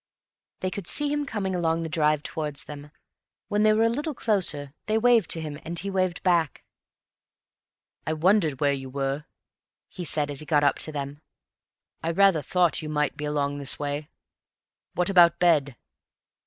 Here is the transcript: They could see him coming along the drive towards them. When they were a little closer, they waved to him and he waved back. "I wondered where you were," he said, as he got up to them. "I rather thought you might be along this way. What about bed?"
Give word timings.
They 0.61 0.71
could 0.71 0.87
see 0.87 1.09
him 1.13 1.27
coming 1.27 1.53
along 1.55 1.83
the 1.83 1.87
drive 1.87 2.23
towards 2.23 2.63
them. 2.63 2.89
When 3.49 3.61
they 3.61 3.71
were 3.71 3.83
a 3.83 3.89
little 3.89 4.15
closer, 4.15 4.73
they 4.87 4.97
waved 4.97 5.29
to 5.29 5.41
him 5.41 5.59
and 5.63 5.77
he 5.77 5.91
waved 5.91 6.23
back. 6.23 6.63
"I 8.07 8.13
wondered 8.13 8.59
where 8.59 8.73
you 8.73 8.89
were," 8.89 9.25
he 9.89 10.03
said, 10.03 10.31
as 10.31 10.39
he 10.39 10.45
got 10.47 10.63
up 10.63 10.79
to 10.79 10.91
them. 10.91 11.21
"I 12.01 12.09
rather 12.09 12.41
thought 12.41 12.81
you 12.81 12.89
might 12.89 13.15
be 13.15 13.25
along 13.25 13.59
this 13.59 13.77
way. 13.77 14.09
What 14.95 15.11
about 15.11 15.37
bed?" 15.37 15.77